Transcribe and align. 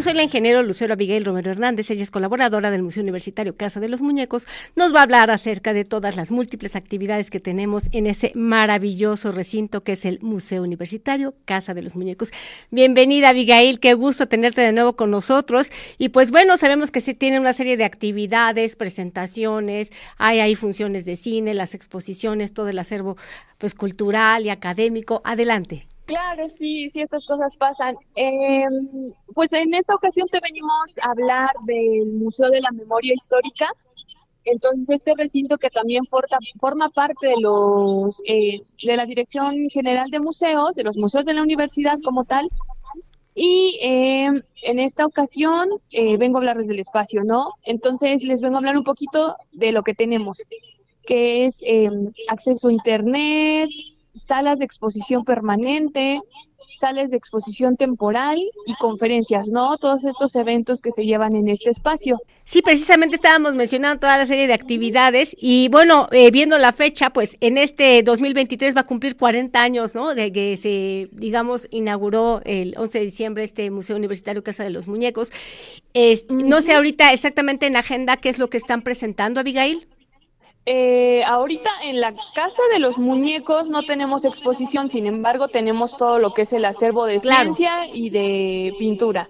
pues 0.00 0.06
hoy 0.06 0.14
la 0.14 0.22
ingeniero 0.22 0.62
Lucero 0.62 0.94
Abigail 0.94 1.26
Romero 1.26 1.50
Hernández, 1.50 1.90
ella 1.90 2.02
es 2.02 2.10
colaboradora 2.10 2.70
del 2.70 2.82
Museo 2.82 3.02
Universitario 3.02 3.54
Casa 3.54 3.80
de 3.80 3.90
los 3.90 4.00
Muñecos, 4.00 4.48
nos 4.74 4.94
va 4.94 5.00
a 5.00 5.02
hablar 5.02 5.30
acerca 5.30 5.74
de 5.74 5.84
todas 5.84 6.16
las 6.16 6.30
múltiples 6.30 6.74
actividades 6.74 7.28
que 7.28 7.38
tenemos 7.38 7.90
en 7.92 8.06
ese 8.06 8.32
maravilloso 8.34 9.30
recinto 9.30 9.84
que 9.84 9.92
es 9.92 10.06
el 10.06 10.18
Museo 10.22 10.62
Universitario 10.62 11.34
Casa 11.44 11.74
de 11.74 11.82
los 11.82 11.96
Muñecos. 11.96 12.30
Bienvenida 12.70 13.28
Abigail, 13.28 13.78
qué 13.78 13.92
gusto 13.92 14.26
tenerte 14.26 14.62
de 14.62 14.72
nuevo 14.72 14.96
con 14.96 15.10
nosotros. 15.10 15.68
Y 15.98 16.08
pues 16.08 16.30
bueno, 16.30 16.56
sabemos 16.56 16.90
que 16.90 17.02
se 17.02 17.12
tiene 17.12 17.38
una 17.38 17.52
serie 17.52 17.76
de 17.76 17.84
actividades, 17.84 18.76
presentaciones, 18.76 19.92
hay 20.16 20.40
ahí 20.40 20.54
funciones 20.54 21.04
de 21.04 21.16
cine, 21.16 21.52
las 21.52 21.74
exposiciones, 21.74 22.54
todo 22.54 22.70
el 22.70 22.78
acervo 22.78 23.18
pues 23.58 23.74
cultural 23.74 24.46
y 24.46 24.48
académico. 24.48 25.20
Adelante. 25.24 25.86
Claro, 26.10 26.48
sí, 26.48 26.88
sí, 26.88 27.02
estas 27.02 27.24
cosas 27.24 27.54
pasan. 27.56 27.94
Em, 28.16 28.68
pues 29.32 29.52
en 29.52 29.72
esta 29.74 29.94
ocasión 29.94 30.26
te 30.26 30.40
venimos 30.40 30.98
a 31.00 31.12
hablar 31.12 31.50
del 31.66 32.14
Museo 32.14 32.50
de 32.50 32.60
la 32.60 32.72
Memoria 32.72 33.14
Histórica. 33.14 33.68
Entonces, 34.44 34.90
este 34.90 35.12
recinto 35.16 35.56
que 35.56 35.70
también 35.70 36.02
forma 36.06 36.88
parte 36.88 37.28
de 37.28 37.36
los 37.40 38.20
eh, 38.26 38.60
de 38.84 38.96
la 38.96 39.06
Dirección 39.06 39.70
General 39.70 40.10
de 40.10 40.18
Museos, 40.18 40.74
de 40.74 40.82
los 40.82 40.96
museos 40.96 41.24
de 41.26 41.34
la 41.34 41.42
universidad 41.42 42.00
como 42.02 42.24
tal. 42.24 42.48
Y 43.36 43.78
em, 43.80 44.42
en 44.64 44.80
esta 44.80 45.06
ocasión 45.06 45.68
eh, 45.92 46.16
vengo 46.16 46.38
a 46.38 46.40
hablarles 46.40 46.66
del 46.66 46.80
espacio, 46.80 47.22
¿no? 47.22 47.52
Entonces, 47.62 48.24
les 48.24 48.40
vengo 48.40 48.56
a 48.56 48.58
hablar 48.58 48.76
un 48.76 48.84
poquito 48.84 49.36
de 49.52 49.70
lo 49.70 49.84
que 49.84 49.94
tenemos, 49.94 50.42
que 51.06 51.46
es 51.46 51.62
acceso 52.28 52.66
a 52.66 52.72
Internet, 52.72 53.70
salas 54.14 54.58
de 54.58 54.64
exposición 54.64 55.24
permanente, 55.24 56.20
salas 56.78 57.10
de 57.10 57.16
exposición 57.16 57.76
temporal 57.76 58.38
y 58.66 58.74
conferencias, 58.74 59.48
¿no? 59.48 59.76
Todos 59.78 60.04
estos 60.04 60.34
eventos 60.34 60.80
que 60.80 60.92
se 60.92 61.04
llevan 61.04 61.34
en 61.34 61.48
este 61.48 61.70
espacio. 61.70 62.18
Sí, 62.44 62.62
precisamente 62.62 63.16
estábamos 63.16 63.54
mencionando 63.54 64.00
toda 64.00 64.18
la 64.18 64.26
serie 64.26 64.46
de 64.46 64.54
actividades 64.54 65.36
y 65.38 65.68
bueno, 65.68 66.08
eh, 66.10 66.30
viendo 66.30 66.58
la 66.58 66.72
fecha, 66.72 67.10
pues 67.10 67.36
en 67.40 67.58
este 67.58 68.02
2023 68.02 68.76
va 68.76 68.80
a 68.80 68.86
cumplir 68.86 69.16
40 69.16 69.62
años, 69.62 69.94
¿no? 69.94 70.14
De 70.14 70.32
que 70.32 70.56
se, 70.56 71.08
digamos, 71.12 71.68
inauguró 71.70 72.40
el 72.44 72.74
11 72.76 72.98
de 72.98 73.04
diciembre 73.04 73.44
este 73.44 73.70
Museo 73.70 73.96
Universitario 73.96 74.42
Casa 74.42 74.64
de 74.64 74.70
los 74.70 74.88
Muñecos. 74.88 75.30
no 76.28 76.62
sé 76.62 76.72
ahorita 76.72 77.12
exactamente 77.12 77.66
en 77.66 77.76
agenda 77.76 78.16
qué 78.16 78.30
es 78.30 78.38
lo 78.38 78.50
que 78.50 78.56
están 78.56 78.82
presentando, 78.82 79.40
Abigail. 79.40 79.86
Eh, 80.66 81.22
ahorita 81.24 81.70
en 81.82 82.00
la 82.00 82.14
Casa 82.34 82.62
de 82.72 82.78
los 82.78 82.98
Muñecos 82.98 83.68
no 83.68 83.82
tenemos 83.82 84.24
exposición, 84.24 84.90
sin 84.90 85.06
embargo 85.06 85.48
tenemos 85.48 85.96
todo 85.96 86.18
lo 86.18 86.34
que 86.34 86.42
es 86.42 86.52
el 86.52 86.64
acervo 86.64 87.06
de 87.06 87.20
ciencia 87.20 87.86
y 87.86 88.10
de 88.10 88.74
pintura. 88.78 89.28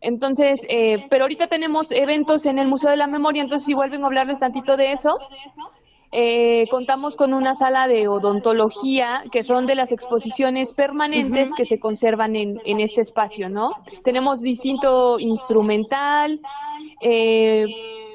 Entonces, 0.00 0.60
eh, 0.68 1.06
pero 1.08 1.24
ahorita 1.24 1.46
tenemos 1.46 1.90
eventos 1.90 2.44
en 2.44 2.58
el 2.58 2.68
Museo 2.68 2.90
de 2.90 2.96
la 2.96 3.06
Memoria, 3.06 3.42
entonces 3.42 3.68
igual 3.68 3.90
vengo 3.90 4.04
a 4.04 4.08
hablarles 4.08 4.40
tantito 4.40 4.76
de 4.76 4.92
eso. 4.92 5.16
Eh, 6.16 6.68
contamos 6.70 7.16
con 7.16 7.34
una 7.34 7.54
sala 7.54 7.88
de 7.88 8.06
odontología, 8.06 9.24
que 9.32 9.42
son 9.42 9.66
de 9.66 9.74
las 9.74 9.90
exposiciones 9.90 10.72
permanentes 10.72 11.52
que 11.54 11.64
se 11.64 11.80
conservan 11.80 12.36
en, 12.36 12.60
en, 12.64 12.78
este 12.78 13.00
espacio, 13.00 13.48
¿no? 13.48 13.72
Tenemos 14.04 14.40
distinto 14.40 15.18
instrumental, 15.18 16.38
eh, 17.00 17.64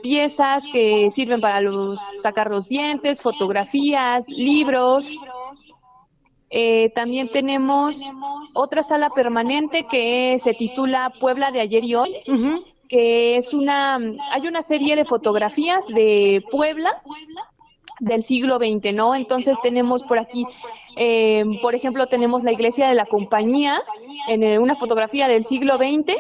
piezas 0.02 0.64
que 0.72 1.10
sirven 1.10 1.42
para 1.42 1.62
los, 1.62 2.00
sacar 2.22 2.50
los 2.50 2.68
dientes, 2.68 3.22
fotografías, 3.22 4.28
libros. 4.28 5.06
Eh, 6.50 6.92
también 6.96 7.30
tenemos 7.30 7.96
otra 8.56 8.82
sala 8.82 9.10
permanente 9.12 9.86
que 9.90 10.38
se 10.40 10.54
titula 10.54 11.14
Puebla 11.20 11.52
de 11.52 11.62
ayer 11.62 11.84
y 11.84 11.96
hoy, 11.96 12.16
que 12.88 13.38
es 13.38 13.54
una, 13.54 14.00
hay 14.32 14.48
una 14.48 14.64
serie 14.64 14.96
de 14.96 15.06
fotografías 15.06 15.86
de 15.88 16.44
Puebla 16.50 17.02
del 18.00 18.24
siglo 18.24 18.58
XX, 18.58 18.94
¿no? 18.94 19.14
Entonces 19.14 19.58
tenemos 19.62 20.04
por 20.04 20.20
aquí, 20.20 20.46
eh, 21.02 21.46
por 21.62 21.76
ejemplo, 21.76 22.08
tenemos 22.08 22.44
la 22.44 22.52
iglesia 22.52 22.90
de 22.90 22.94
la 22.94 23.06
compañía 23.06 23.82
en 24.28 24.44
eh, 24.44 24.60
una 24.60 24.76
fotografía 24.76 25.30
del 25.30 25.46
siglo 25.46 25.78
XX 25.78 26.14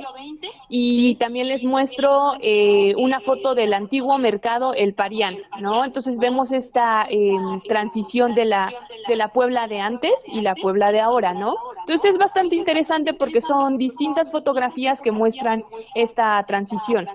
y 0.69 1.16
también 1.16 1.50
les 1.50 1.66
muestro 1.66 2.35
eh, 2.40 2.94
una 2.97 3.19
foto 3.19 3.56
del 3.56 3.73
antiguo 3.73 4.18
mercado 4.18 4.73
El 4.73 4.94
Parián, 4.94 5.35
¿no? 5.59 5.84
Entonces 5.84 6.18
vemos 6.18 6.53
esta 6.53 7.06
em, 7.09 7.59
transición 7.68 8.35
de 8.35 8.45
la, 8.45 8.72
de 9.09 9.18
la 9.18 9.34
Puebla 9.34 9.68
de 9.68 9.81
antes 9.81 10.13
y 10.28 10.39
la 10.39 10.56
Puebla 10.56 10.94
de 10.94 11.01
ahora, 11.01 11.34
¿no? 11.34 11.56
Entonces 11.81 12.12
es 12.12 12.18
bastante 12.18 12.56
interesante 12.56 13.13
porque 13.13 13.41
son 13.41 13.78
distintas 13.78 14.31
fotografías 14.31 15.01
que 15.01 15.12
muestran 15.12 15.66
esta 15.94 16.41
transición. 16.44 17.06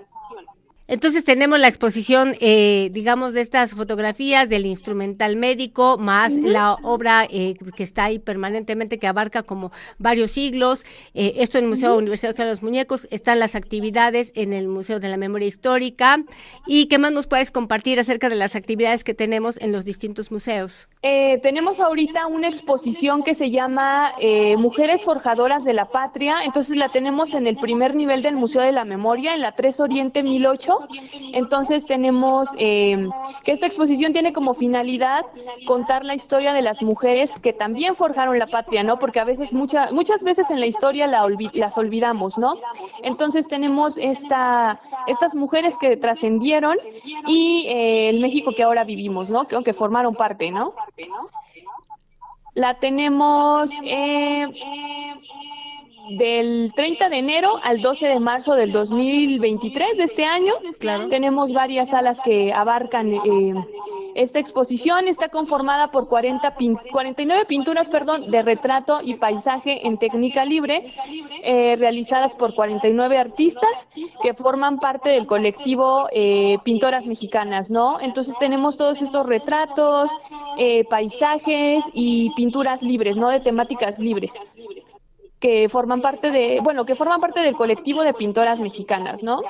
Entonces 0.87 1.25
tenemos 1.25 1.59
la 1.59 1.67
exposición, 1.67 2.35
eh, 2.39 2.89
digamos, 2.91 3.33
de 3.33 3.41
estas 3.41 3.73
fotografías 3.73 4.49
del 4.49 4.67
instrumental 4.67 5.35
médico, 5.35 5.97
más 5.97 6.33
la 6.33 6.75
obra 6.83 7.27
eh, 7.27 7.55
que 7.75 7.81
está 7.81 8.03
ahí 8.05 8.19
permanentemente, 8.19 8.99
que 8.99 9.07
abarca 9.07 9.41
como 9.41 9.71
varios 9.97 10.29
siglos. 10.31 10.85
Eh, 11.15 11.37
esto 11.37 11.57
en 11.57 11.63
el 11.63 11.69
Museo 11.71 11.97
Universitario 11.97 12.45
de 12.45 12.51
los 12.51 12.61
Muñecos, 12.61 13.07
están 13.09 13.39
las 13.39 13.55
actividades 13.55 14.31
en 14.35 14.53
el 14.53 14.67
Museo 14.67 14.99
de 14.99 15.09
la 15.09 15.17
Memoria 15.17 15.47
Histórica. 15.47 16.23
¿Y 16.67 16.85
qué 16.85 16.99
más 16.99 17.11
nos 17.11 17.25
puedes 17.25 17.49
compartir 17.49 17.99
acerca 17.99 18.29
de 18.29 18.35
las 18.35 18.55
actividades 18.55 19.03
que 19.03 19.15
tenemos 19.15 19.59
en 19.61 19.71
los 19.71 19.85
distintos 19.85 20.31
museos? 20.31 20.87
tenemos 21.43 21.79
ahorita 21.79 22.25
una 22.25 22.47
exposición 22.47 23.21
que 23.21 23.35
se 23.35 23.51
llama 23.51 24.13
Mujeres 24.57 25.03
Forjadoras 25.03 25.63
de 25.63 25.73
la 25.73 25.85
Patria. 25.85 26.37
Entonces 26.43 26.77
la 26.77 26.89
tenemos 26.89 27.35
en 27.35 27.45
el 27.45 27.57
primer 27.57 27.93
nivel 27.95 28.23
del 28.23 28.35
Museo 28.35 28.63
de 28.63 28.71
la 28.71 28.85
Memoria, 28.85 29.35
en 29.35 29.41
la 29.41 29.53
3 29.53 29.81
Oriente 29.81 30.23
1008 30.23 30.74
entonces 31.33 31.85
tenemos 31.85 32.49
eh, 32.59 33.07
que 33.43 33.51
esta 33.51 33.65
exposición 33.65 34.13
tiene 34.13 34.33
como 34.33 34.53
finalidad 34.53 35.25
contar 35.65 36.05
la 36.05 36.15
historia 36.15 36.53
de 36.53 36.61
las 36.61 36.81
mujeres 36.81 37.39
que 37.39 37.53
también 37.53 37.95
forjaron 37.95 38.39
la 38.39 38.47
patria, 38.47 38.83
¿no? 38.83 38.99
Porque 38.99 39.19
a 39.19 39.23
veces, 39.23 39.53
muchas 39.53 39.91
muchas 39.91 40.23
veces 40.23 40.49
en 40.49 40.59
la 40.59 40.65
historia 40.65 41.07
las 41.07 41.77
olvidamos, 41.77 42.37
¿no? 42.37 42.55
Entonces 43.03 43.47
tenemos 43.47 43.97
esta, 43.97 44.75
estas 45.07 45.35
mujeres 45.35 45.77
que 45.77 45.97
trascendieron 45.97 46.77
y 47.27 47.65
eh, 47.67 48.09
el 48.09 48.21
México 48.21 48.51
que 48.55 48.63
ahora 48.63 48.83
vivimos, 48.83 49.29
¿no? 49.29 49.45
Que, 49.47 49.73
formaron 49.73 50.15
parte, 50.15 50.51
¿no? 50.51 50.73
La 52.53 52.79
tenemos... 52.79 53.71
Eh, 53.83 54.47
del 56.09 56.71
30 56.75 57.09
de 57.09 57.17
enero 57.17 57.59
al 57.63 57.81
12 57.81 58.07
de 58.07 58.19
marzo 58.19 58.55
del 58.55 58.71
2023 58.71 59.97
de 59.97 60.03
este 60.03 60.25
año. 60.25 60.53
Tenemos 61.09 61.53
varias 61.53 61.89
salas 61.89 62.19
que 62.21 62.53
abarcan 62.53 63.11
eh, 63.11 63.53
esta 64.15 64.39
exposición. 64.39 65.07
Está 65.07 65.29
conformada 65.29 65.91
por 65.91 66.07
40 66.07 66.55
49 66.91 67.45
pinturas 67.45 67.89
perdón, 67.89 68.29
de 68.29 68.41
retrato 68.43 68.99
y 69.01 69.15
paisaje 69.15 69.87
en 69.87 69.97
técnica 69.97 70.45
libre, 70.45 70.93
eh, 71.43 71.75
realizadas 71.77 72.33
por 72.35 72.53
49 72.53 73.17
artistas 73.17 73.87
que 74.21 74.33
forman 74.33 74.79
parte 74.79 75.09
del 75.09 75.25
colectivo 75.25 76.07
eh, 76.11 76.57
Pintoras 76.63 77.05
Mexicanas, 77.05 77.69
¿no? 77.69 77.99
Entonces 77.99 78.37
tenemos 78.39 78.77
todos 78.77 79.01
estos 79.01 79.27
retratos, 79.27 80.11
paisajes 80.89 81.83
y 81.93 82.31
pinturas 82.35 82.81
libres, 82.81 83.17
¿no? 83.17 83.29
De 83.29 83.39
temáticas 83.39 83.99
libres 83.99 84.33
que 85.39 85.69
forman 85.69 86.01
parte 86.01 86.31
de, 86.31 86.59
bueno, 86.61 86.85
que 86.85 86.95
forman 86.95 87.21
parte 87.21 87.41
del 87.41 87.55
colectivo 87.55 88.03
de 88.03 88.13
pintoras 88.13 88.59
mexicanas, 88.59 89.21
¿no? 89.21 89.41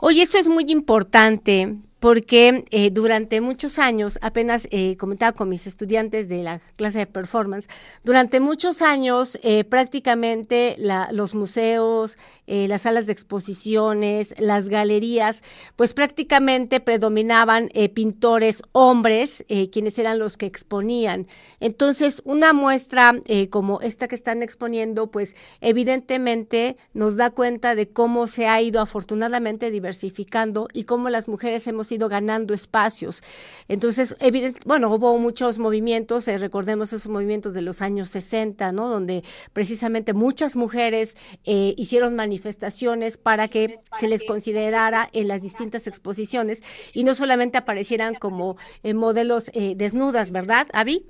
Oye, 0.00 0.22
eso 0.22 0.38
es 0.38 0.48
muy 0.48 0.64
importante 0.68 1.76
porque 2.02 2.64
eh, 2.72 2.90
durante 2.90 3.40
muchos 3.40 3.78
años, 3.78 4.18
apenas 4.22 4.66
eh, 4.72 4.96
comentaba 4.96 5.30
con 5.30 5.48
mis 5.48 5.68
estudiantes 5.68 6.28
de 6.28 6.42
la 6.42 6.60
clase 6.74 6.98
de 6.98 7.06
performance, 7.06 7.68
durante 8.02 8.40
muchos 8.40 8.82
años 8.82 9.38
eh, 9.44 9.62
prácticamente 9.62 10.74
los 11.12 11.36
museos, 11.36 12.18
las 12.68 12.82
salas 12.82 13.06
de 13.06 13.12
exposiciones, 13.12 14.34
las 14.38 14.68
galerías, 14.68 15.42
pues 15.76 15.94
prácticamente 15.94 16.80
predominaban 16.80 17.70
pintores 17.94 18.62
hombres, 18.72 19.44
quienes 19.72 19.98
eran 19.98 20.18
los 20.18 20.36
que 20.36 20.46
exponían. 20.46 21.26
Entonces, 21.60 22.22
una 22.24 22.52
muestra 22.52 23.14
como 23.50 23.80
esta 23.80 24.08
que 24.08 24.14
están 24.14 24.42
exponiendo, 24.42 25.10
pues 25.10 25.34
evidentemente 25.60 26.76
nos 26.94 27.16
da 27.16 27.30
cuenta 27.30 27.74
de 27.74 27.88
cómo 27.88 28.26
se 28.26 28.46
ha 28.46 28.60
ido 28.60 28.80
afortunadamente 28.80 29.70
diversificando 29.70 30.68
y 30.72 30.84
cómo 30.84 31.08
las 31.10 31.28
mujeres 31.28 31.66
hemos 31.66 31.90
ido 31.92 32.08
ganando 32.08 32.54
espacios. 32.54 33.22
Entonces, 33.68 34.16
bueno, 34.64 34.94
hubo 34.94 35.18
muchos 35.18 35.58
movimientos, 35.58 36.28
eh, 36.28 36.38
recordemos 36.38 36.92
esos 36.92 37.08
movimientos 37.08 37.54
de 37.54 37.62
los 37.62 37.82
años 37.82 38.10
60, 38.10 38.72
¿no? 38.72 38.88
Donde 38.88 39.24
precisamente 39.52 40.12
muchas 40.12 40.56
mujeres 40.56 41.16
eh, 41.44 41.74
hicieron 41.76 42.16
manifestaciones 42.16 42.41
manifestaciones 42.42 43.16
para 43.18 43.46
que 43.48 43.76
se 43.98 44.08
les 44.08 44.24
considerara 44.24 45.08
en 45.12 45.28
las 45.28 45.42
distintas 45.42 45.86
exposiciones 45.86 46.62
y 46.92 47.04
no 47.04 47.14
solamente 47.14 47.56
aparecieran 47.58 48.14
como 48.14 48.56
eh, 48.82 48.94
modelos 48.94 49.50
eh, 49.54 49.74
desnudas, 49.76 50.32
¿verdad, 50.32 50.66
Avi? 50.72 51.04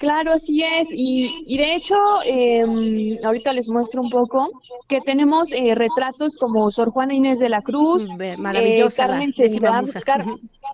Claro, 0.00 0.32
así 0.32 0.62
es. 0.62 0.88
Y, 0.90 1.56
de 1.56 1.74
hecho, 1.76 1.96
em, 2.24 3.18
ahorita 3.24 3.52
les 3.52 3.68
muestro 3.68 4.02
un 4.02 4.10
poco 4.10 4.50
que 4.88 5.00
tenemos 5.00 5.52
eh, 5.52 5.74
retratos 5.74 6.36
como 6.36 6.70
Sor 6.70 6.90
Juana 6.90 7.14
Inés 7.14 7.38
de 7.38 7.48
la 7.48 7.62
Cruz, 7.62 8.08
mm, 8.08 8.40
maravillosa 8.40 9.06
Carmen 9.06 9.32
Cerdán, 9.32 9.86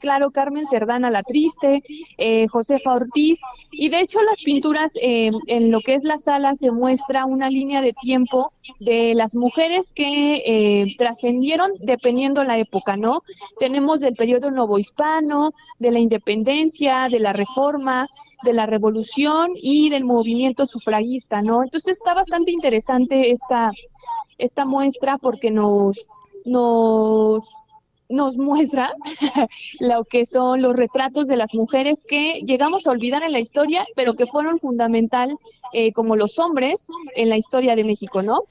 claro, 0.02 0.32
Carmen 0.32 0.66
Cerdana 0.66 1.10
la 1.10 1.22
Triste, 1.22 1.82
Josefa 2.50 2.92
Ortiz. 2.92 3.40
Y 3.70 3.88
de 3.88 4.00
hecho, 4.00 4.20
las 4.22 4.42
pinturas 4.42 4.92
em, 5.00 5.34
en 5.46 5.70
lo 5.70 5.80
que 5.80 5.94
es 5.94 6.04
la 6.04 6.18
sala 6.18 6.54
se 6.56 6.70
muestra 6.70 7.24
una 7.24 7.48
línea 7.48 7.80
de 7.80 7.94
tiempo 7.94 8.52
de 8.80 9.14
las 9.14 9.34
mujeres 9.34 9.92
que 9.94 10.94
trascendieron 10.98 11.70
dependiendo 11.80 12.44
la 12.44 12.58
época, 12.58 12.96
¿no? 12.96 13.22
Tenemos 13.58 14.00
del 14.00 14.14
periodo 14.14 14.50
novohispano, 14.50 15.52
de 15.78 15.90
la 15.90 15.98
independencia, 15.98 17.08
de 17.08 17.20
la 17.20 17.32
reforma, 17.32 18.08
de 18.42 18.52
la 18.52 18.66
revolución 18.66 19.50
y 19.54 19.88
del 19.90 20.04
movimiento 20.04 20.66
sufragista, 20.66 21.42
¿no? 21.42 21.62
Entonces 21.62 21.96
está 21.98 22.14
bastante 22.14 22.50
interesante 22.50 23.30
esta, 23.30 23.70
esta 24.38 24.64
muestra 24.64 25.18
porque 25.18 25.50
nos, 25.50 26.08
nos 26.44 27.48
nos 28.12 28.36
muestra 28.36 28.92
lo 29.80 30.04
que 30.04 30.26
son 30.26 30.62
los 30.62 30.76
retratos 30.76 31.26
de 31.26 31.36
las 31.36 31.54
mujeres 31.54 32.04
que 32.06 32.42
llegamos 32.44 32.86
a 32.86 32.90
olvidar 32.90 33.22
en 33.22 33.32
la 33.32 33.40
historia, 33.40 33.84
pero 33.96 34.14
que 34.14 34.26
fueron 34.26 34.58
fundamental 34.58 35.36
eh, 35.72 35.92
como 35.92 36.16
los 36.16 36.38
hombres 36.38 36.86
en 37.16 37.28
la 37.28 37.36
historia 37.36 37.74
de 37.74 37.84
México, 37.84 38.22
¿no? 38.22 38.44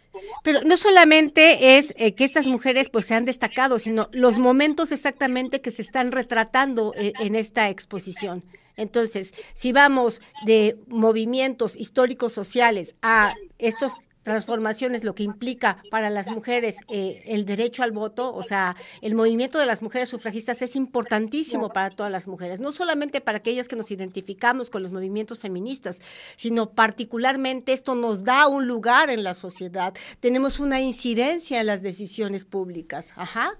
Pero 0.43 0.61
no 0.63 0.77
solamente 0.77 1.77
es 1.77 1.93
eh, 1.97 2.13
que 2.13 2.23
estas 2.23 2.47
mujeres 2.47 2.89
pues 2.89 3.05
se 3.05 3.15
han 3.15 3.25
destacado, 3.25 3.79
sino 3.79 4.09
los 4.11 4.37
momentos 4.37 4.91
exactamente 4.91 5.61
que 5.61 5.71
se 5.71 5.81
están 5.81 6.11
retratando 6.11 6.93
eh, 6.95 7.13
en 7.19 7.35
esta 7.35 7.69
exposición. 7.69 8.43
Entonces, 8.77 9.33
si 9.53 9.71
vamos 9.71 10.21
de 10.45 10.77
movimientos 10.87 11.75
históricos 11.75 12.33
sociales 12.33 12.95
a 13.01 13.35
estos 13.59 13.99
transformaciones, 14.23 15.03
lo 15.03 15.15
que 15.15 15.23
implica 15.23 15.83
para 15.89 16.09
las 16.09 16.27
mujeres 16.27 16.77
eh, 16.89 17.23
el 17.25 17.45
derecho 17.45 17.83
al 17.83 17.91
voto, 17.91 18.31
o 18.31 18.43
sea, 18.43 18.75
el 19.01 19.15
movimiento 19.15 19.59
de 19.59 19.65
las 19.65 19.81
mujeres 19.81 20.09
sufragistas 20.09 20.61
es 20.61 20.75
importantísimo 20.75 21.69
para 21.69 21.89
todas 21.89 22.11
las 22.11 22.27
mujeres, 22.27 22.59
no 22.59 22.71
solamente 22.71 23.21
para 23.21 23.39
aquellas 23.39 23.67
que 23.67 23.75
nos 23.75 23.91
identificamos 23.91 24.69
con 24.69 24.83
los 24.83 24.91
movimientos 24.91 25.39
feministas, 25.39 26.01
sino 26.35 26.71
particularmente 26.71 27.73
esto 27.73 27.95
nos 27.95 28.23
da 28.23 28.47
un 28.47 28.67
lugar 28.67 29.09
en 29.09 29.23
la 29.23 29.33
sociedad, 29.33 29.93
tenemos 30.19 30.59
una 30.59 30.81
incidencia 30.81 31.59
en 31.59 31.67
las 31.67 31.81
decisiones 31.81 32.45
públicas. 32.45 33.13
Ajá. 33.15 33.57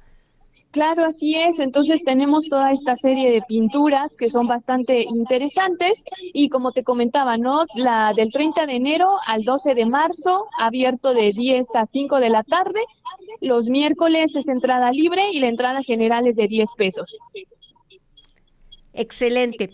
Claro, 0.71 1.03
así 1.03 1.35
es. 1.35 1.59
Entonces 1.59 2.03
tenemos 2.03 2.47
toda 2.47 2.71
esta 2.71 2.95
serie 2.95 3.29
de 3.29 3.41
pinturas 3.41 4.15
que 4.15 4.29
son 4.29 4.47
bastante 4.47 5.03
interesantes 5.03 6.03
y 6.33 6.47
como 6.47 6.71
te 6.71 6.83
comentaba, 6.83 7.37
¿no? 7.37 7.65
La 7.75 8.13
del 8.15 8.31
30 8.31 8.65
de 8.65 8.75
enero 8.77 9.17
al 9.27 9.43
12 9.43 9.75
de 9.75 9.85
marzo, 9.85 10.47
abierto 10.57 11.13
de 11.13 11.33
10 11.33 11.75
a 11.75 11.85
5 11.85 12.19
de 12.21 12.29
la 12.29 12.43
tarde. 12.43 12.79
Los 13.41 13.67
miércoles 13.67 14.33
es 14.35 14.47
entrada 14.47 14.91
libre 14.91 15.29
y 15.31 15.39
la 15.39 15.49
entrada 15.49 15.83
general 15.83 16.25
es 16.25 16.37
de 16.37 16.47
10 16.47 16.69
pesos. 16.77 17.17
Excelente. 18.93 19.69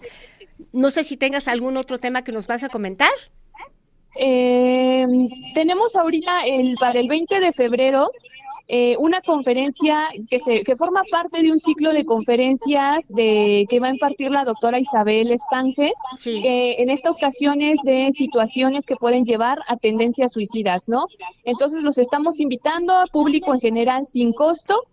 No 0.73 0.89
sé 0.89 1.03
si 1.03 1.15
tengas 1.15 1.47
algún 1.47 1.77
otro 1.77 1.99
tema 1.99 2.23
que 2.23 2.31
nos 2.31 2.47
vas 2.47 2.63
a 2.63 2.69
comentar. 2.69 3.11
Eh, 4.19 5.05
tenemos 5.53 5.95
ahorita 5.95 6.47
el 6.47 6.75
para 6.79 6.99
el 6.99 7.07
20 7.07 7.39
de 7.39 7.53
febrero 7.53 8.09
eh, 8.69 8.95
una 8.97 9.21
conferencia 9.21 10.07
que, 10.29 10.39
se, 10.39 10.63
que 10.63 10.75
forma 10.75 11.03
parte 11.09 11.41
de 11.41 11.51
un 11.51 11.59
ciclo 11.59 11.93
de 11.93 12.05
conferencias 12.05 13.07
de, 13.09 13.65
que 13.69 13.79
va 13.79 13.87
a 13.87 13.91
impartir 13.91 14.31
la 14.31 14.43
doctora 14.43 14.79
Isabel 14.79 15.31
Estange, 15.31 15.91
que 16.23 16.75
en 16.77 16.89
esta 16.89 17.11
ocasión 17.11 17.61
es 17.61 17.81
de 17.83 18.11
situaciones 18.13 18.85
que 18.85 18.95
pueden 18.95 19.23
llevar 19.23 19.59
a 19.67 19.77
tendencias 19.77 20.33
suicidas, 20.33 20.89
¿no? 20.89 21.07
Entonces 21.45 21.81
los 21.81 21.97
estamos 21.97 22.39
invitando 22.39 22.93
a 22.93 23.07
público 23.07 23.53
en 23.53 23.61
general 23.61 24.05
sin 24.05 24.33
costo 24.33 24.83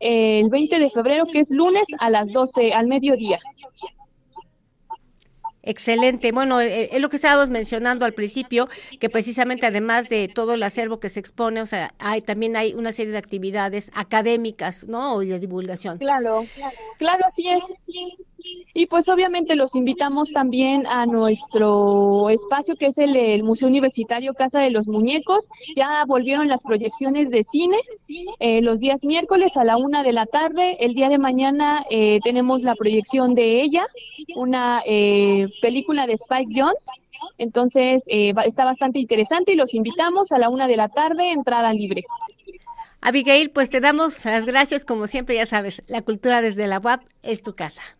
el 0.00 0.48
20 0.48 0.78
de 0.78 0.90
febrero, 0.90 1.26
que 1.26 1.40
es 1.40 1.50
lunes 1.50 1.86
a 1.98 2.08
las 2.08 2.32
12 2.32 2.72
al 2.72 2.86
mediodía. 2.86 3.38
Excelente. 5.68 6.32
Bueno, 6.32 6.62
eh, 6.62 6.84
eh, 6.84 6.88
es 6.92 7.00
lo 7.02 7.10
que 7.10 7.16
estábamos 7.16 7.50
mencionando 7.50 8.06
al 8.06 8.14
principio, 8.14 8.68
que 8.98 9.10
precisamente 9.10 9.66
además 9.66 10.08
de 10.08 10.26
todo 10.26 10.54
el 10.54 10.62
acervo 10.62 10.98
que 10.98 11.10
se 11.10 11.20
expone, 11.20 11.60
o 11.60 11.66
sea, 11.66 11.92
hay 11.98 12.22
también 12.22 12.56
hay 12.56 12.72
una 12.72 12.90
serie 12.90 13.12
de 13.12 13.18
actividades 13.18 13.90
académicas, 13.94 14.84
¿no? 14.88 15.22
Y 15.22 15.26
de 15.26 15.38
divulgación. 15.38 15.98
Claro, 15.98 16.46
claro, 16.54 16.76
claro 16.96 17.26
así 17.26 17.50
es. 17.50 17.62
Y 18.74 18.86
pues 18.86 19.08
obviamente 19.08 19.56
los 19.56 19.74
invitamos 19.74 20.32
también 20.32 20.86
a 20.86 21.04
nuestro 21.06 22.30
espacio 22.30 22.76
que 22.76 22.86
es 22.86 22.98
el, 22.98 23.42
Museo 23.42 23.68
Universitario 23.68 24.34
Casa 24.34 24.60
de 24.60 24.70
los 24.70 24.86
Muñecos. 24.86 25.48
Ya 25.74 26.04
volvieron 26.06 26.48
las 26.48 26.62
proyecciones 26.62 27.30
de 27.30 27.42
cine 27.42 27.78
eh, 28.38 28.60
los 28.62 28.78
días 28.78 29.02
miércoles 29.04 29.56
a 29.56 29.64
la 29.64 29.76
una 29.76 30.02
de 30.02 30.12
la 30.12 30.26
tarde. 30.26 30.76
El 30.84 30.94
día 30.94 31.08
de 31.08 31.18
mañana 31.18 31.84
eh, 31.90 32.20
tenemos 32.22 32.62
la 32.62 32.74
proyección 32.74 33.34
de 33.34 33.62
ella, 33.62 33.86
una 34.36 34.82
eh, 34.86 35.48
película 35.60 36.06
de 36.06 36.14
Spike 36.14 36.52
Jones. 36.54 36.86
Entonces 37.36 38.04
está 38.06 38.64
bastante 38.64 39.00
interesante 39.00 39.52
y 39.52 39.56
los 39.56 39.74
invitamos 39.74 40.30
a 40.30 40.38
la 40.38 40.48
una 40.48 40.68
de 40.68 40.76
la 40.76 40.88
tarde, 40.88 41.32
entrada 41.32 41.72
libre. 41.72 42.04
Abigail, 43.00 43.50
pues 43.50 43.70
te 43.70 43.80
damos 43.80 44.24
las 44.24 44.46
gracias 44.46 44.84
como 44.84 45.08
siempre, 45.08 45.34
ya 45.34 45.46
sabes, 45.46 45.82
la 45.88 46.02
cultura 46.02 46.42
desde 46.42 46.68
la 46.68 46.78
UAP 46.78 47.02
es 47.22 47.42
tu 47.42 47.54
casa. 47.54 47.97